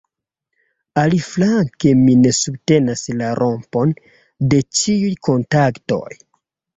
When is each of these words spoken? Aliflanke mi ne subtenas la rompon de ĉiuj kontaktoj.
Aliflanke 0.99 1.91
mi 1.99 2.15
ne 2.21 2.31
subtenas 2.37 3.03
la 3.19 3.27
rompon 3.41 3.93
de 4.55 4.63
ĉiuj 4.81 5.13
kontaktoj. 5.29 6.03